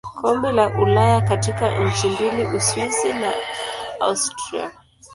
Kombe 0.21 0.51
la 0.51 0.69
Ulaya 0.79 1.21
katika 1.21 1.79
nchi 1.85 2.07
mbili 2.07 2.45
Uswisi 2.45 3.13
na 3.13 3.33
Austria. 3.99 4.71